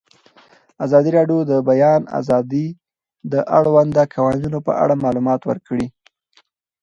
[0.85, 2.67] ازادي راډیو د د بیان آزادي
[3.31, 5.87] د اړونده قوانینو په اړه معلومات ورکړي.